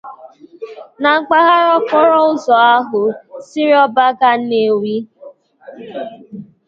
[1.01, 3.01] na mpaghara okporo ụzọ ahụ
[3.47, 4.95] siri Oba gaa Nnewi.